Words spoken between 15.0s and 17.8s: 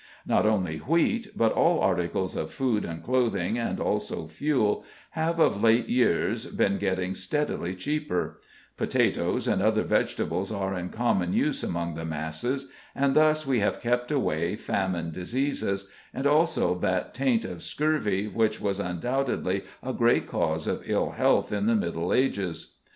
diseases, and also that taint of